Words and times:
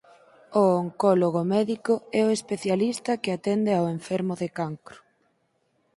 O 0.63 0.63
oncólogo 0.81 1.41
médico 1.53 1.93
é 2.19 2.21
o 2.27 2.33
especialista 2.39 3.19
que 3.21 3.31
atende 3.37 3.71
ao 3.75 3.85
enfermo 3.97 4.33
de 4.41 4.47
cancro. 4.57 4.99